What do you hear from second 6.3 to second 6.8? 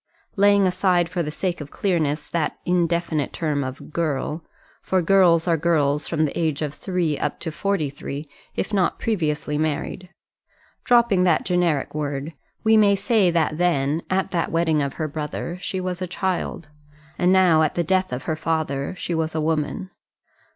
age of